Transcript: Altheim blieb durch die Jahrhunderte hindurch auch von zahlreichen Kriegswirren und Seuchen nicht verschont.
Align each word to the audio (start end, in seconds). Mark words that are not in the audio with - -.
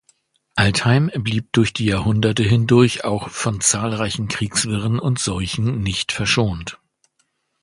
Altheim 0.55 1.11
blieb 1.13 1.49
durch 1.51 1.73
die 1.75 1.85
Jahrhunderte 1.85 2.41
hindurch 2.41 3.03
auch 3.03 3.29
von 3.29 3.61
zahlreichen 3.61 4.29
Kriegswirren 4.29 4.97
und 4.97 5.19
Seuchen 5.19 5.83
nicht 5.83 6.11
verschont. 6.11 6.79